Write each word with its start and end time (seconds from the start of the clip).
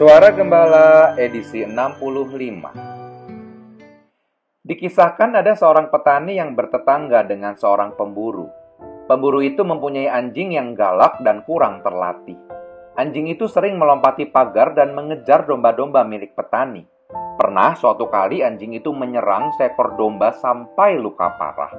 Suara 0.00 0.32
Gembala 0.32 1.12
edisi 1.20 1.60
65 1.60 1.76
Dikisahkan 4.64 5.30
ada 5.36 5.52
seorang 5.52 5.92
petani 5.92 6.40
yang 6.40 6.56
bertetangga 6.56 7.20
dengan 7.28 7.52
seorang 7.52 7.92
pemburu. 8.00 8.48
Pemburu 9.04 9.44
itu 9.44 9.60
mempunyai 9.60 10.08
anjing 10.08 10.56
yang 10.56 10.72
galak 10.72 11.20
dan 11.20 11.44
kurang 11.44 11.84
terlatih. 11.84 12.40
Anjing 12.96 13.28
itu 13.28 13.44
sering 13.44 13.76
melompati 13.76 14.24
pagar 14.32 14.72
dan 14.72 14.96
mengejar 14.96 15.44
domba-domba 15.44 16.00
milik 16.08 16.32
petani. 16.32 16.88
Pernah 17.36 17.76
suatu 17.76 18.08
kali 18.08 18.40
anjing 18.40 18.72
itu 18.72 18.96
menyerang 18.96 19.52
seekor 19.60 20.00
domba 20.00 20.32
sampai 20.32 20.96
luka 20.96 21.28
parah. 21.36 21.76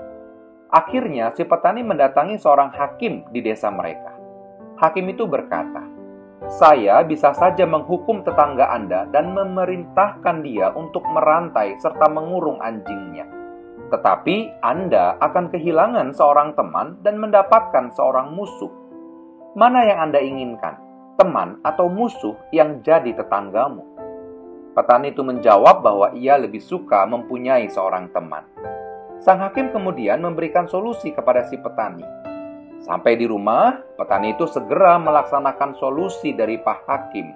Akhirnya 0.69 1.33
si 1.33 1.41
petani 1.41 1.81
mendatangi 1.81 2.37
seorang 2.37 2.69
hakim 2.69 3.25
di 3.33 3.41
desa 3.41 3.73
mereka. 3.73 4.13
Hakim 4.77 5.09
itu 5.09 5.25
berkata, 5.25 6.00
saya 6.49 7.05
bisa 7.05 7.37
saja 7.37 7.69
menghukum 7.69 8.25
tetangga 8.25 8.73
Anda 8.73 9.05
dan 9.13 9.37
memerintahkan 9.37 10.41
dia 10.41 10.73
untuk 10.73 11.05
merantai 11.05 11.77
serta 11.77 12.09
mengurung 12.09 12.57
anjingnya. 12.57 13.29
Tetapi 13.93 14.63
Anda 14.65 15.21
akan 15.21 15.53
kehilangan 15.53 16.17
seorang 16.17 16.57
teman 16.57 16.97
dan 17.05 17.21
mendapatkan 17.21 17.93
seorang 17.93 18.33
musuh. 18.33 18.73
Mana 19.53 19.85
yang 19.85 20.09
Anda 20.09 20.17
inginkan, 20.17 20.81
teman 21.21 21.61
atau 21.61 21.85
musuh 21.91 22.33
yang 22.49 22.81
jadi 22.81 23.13
tetanggamu? 23.13 23.85
Petani 24.73 25.13
itu 25.13 25.21
menjawab 25.21 25.83
bahwa 25.83 26.15
ia 26.17 26.39
lebih 26.39 26.63
suka 26.63 27.05
mempunyai 27.05 27.69
seorang 27.69 28.09
teman. 28.15 28.47
Sang 29.21 29.37
hakim 29.37 29.69
kemudian 29.69 30.17
memberikan 30.23 30.65
solusi 30.65 31.13
kepada 31.13 31.45
si 31.45 31.59
petani 31.59 32.20
Sampai 32.81 33.13
di 33.13 33.29
rumah, 33.29 33.77
petani 33.93 34.33
itu 34.33 34.49
segera 34.49 34.97
melaksanakan 34.97 35.77
solusi 35.77 36.33
dari 36.33 36.57
Pak 36.57 36.89
Hakim. 36.89 37.29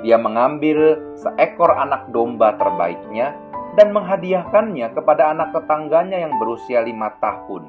Dia 0.00 0.16
mengambil 0.16 0.96
seekor 1.20 1.76
anak 1.76 2.08
domba 2.08 2.56
terbaiknya 2.56 3.36
dan 3.76 3.92
menghadiahkannya 3.92 4.88
kepada 4.96 5.36
anak 5.36 5.52
tetangganya 5.52 6.24
yang 6.24 6.32
berusia 6.40 6.80
lima 6.80 7.12
tahun. 7.20 7.68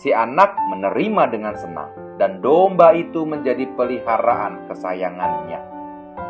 Si 0.00 0.08
anak 0.08 0.56
menerima 0.72 1.28
dengan 1.28 1.52
senang, 1.52 1.92
dan 2.16 2.40
domba 2.40 2.96
itu 2.96 3.28
menjadi 3.28 3.68
peliharaan 3.76 4.64
kesayangannya. 4.72 5.60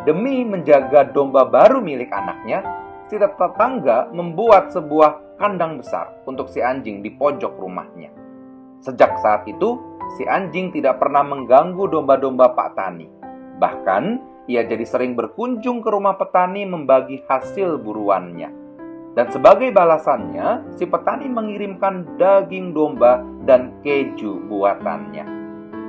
Demi 0.02 0.42
menjaga 0.42 1.14
domba 1.14 1.46
baru 1.46 1.78
milik 1.78 2.10
anaknya, 2.10 2.66
si 3.06 3.14
tetangga 3.22 4.10
membuat 4.10 4.74
sebuah 4.74 5.38
kandang 5.38 5.78
besar 5.78 6.10
untuk 6.26 6.50
si 6.50 6.58
anjing 6.58 7.06
di 7.06 7.14
pojok 7.14 7.54
rumahnya. 7.54 8.10
Sejak 8.82 9.14
saat 9.22 9.46
itu, 9.46 9.78
si 10.16 10.28
anjing 10.28 10.72
tidak 10.72 11.00
pernah 11.00 11.24
mengganggu 11.24 11.88
domba-domba 11.88 12.52
Pak 12.52 12.70
Tani. 12.76 13.08
Bahkan, 13.62 14.04
ia 14.50 14.66
jadi 14.66 14.82
sering 14.82 15.14
berkunjung 15.14 15.86
ke 15.86 15.88
rumah 15.92 16.18
petani 16.18 16.66
membagi 16.66 17.22
hasil 17.30 17.78
buruannya. 17.78 18.50
Dan 19.12 19.28
sebagai 19.28 19.70
balasannya, 19.70 20.74
si 20.74 20.88
petani 20.88 21.28
mengirimkan 21.28 22.18
daging 22.18 22.74
domba 22.74 23.22
dan 23.44 23.78
keju 23.84 24.42
buatannya. 24.50 25.24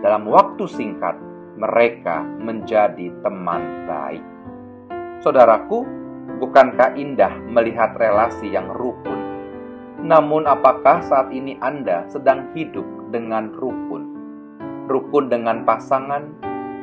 Dalam 0.04 0.28
waktu 0.28 0.68
singkat, 0.68 1.16
mereka 1.56 2.22
menjadi 2.22 3.10
teman 3.24 3.88
baik. 3.88 4.26
Saudaraku, 5.24 5.88
bukankah 6.44 7.00
indah 7.00 7.32
melihat 7.48 7.96
relasi 7.96 8.52
yang 8.52 8.68
rukun? 8.70 9.18
Namun 10.04 10.44
apakah 10.44 11.00
saat 11.00 11.32
ini 11.32 11.56
Anda 11.64 12.04
sedang 12.12 12.52
hidup 12.52 12.84
dengan 13.10 13.56
rukun? 13.56 14.13
Rukun 14.88 15.32
dengan 15.32 15.64
pasangan, 15.64 16.24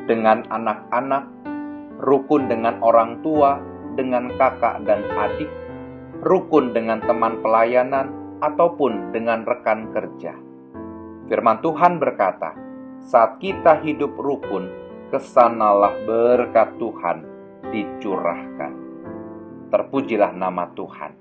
dengan 0.09 0.45
anak-anak, 0.49 1.25
rukun 2.01 2.49
dengan 2.49 2.81
orang 2.81 3.21
tua, 3.21 3.61
dengan 3.93 4.33
kakak 4.35 4.81
dan 4.87 5.05
adik, 5.13 5.51
rukun 6.25 6.73
dengan 6.73 7.01
teman 7.05 7.39
pelayanan, 7.45 8.09
ataupun 8.41 9.13
dengan 9.13 9.45
rekan 9.45 9.93
kerja. 9.93 10.33
Firman 11.29 11.61
Tuhan 11.61 12.01
berkata, 12.01 12.57
saat 13.05 13.37
kita 13.37 13.79
hidup 13.85 14.17
rukun, 14.17 14.81
ke 15.11 15.19
sanalah 15.19 15.93
berkat 16.07 16.79
Tuhan 16.79 17.27
dicurahkan. 17.67 18.73
Terpujilah 19.67 20.31
nama 20.31 20.71
Tuhan. 20.71 21.11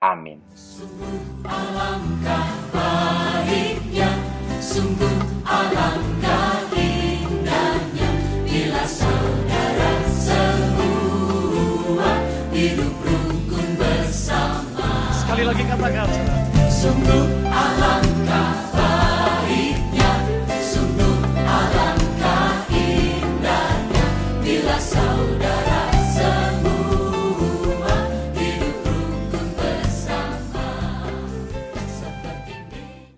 Amin. 0.00 0.40
Sungguh 0.56 2.17
hidup 12.58 12.90
rukun 13.06 13.66
bersama. 13.78 14.90
Sekali 15.14 15.46
lagi 15.46 15.62
katakan, 15.62 16.10
sungguh 16.66 17.24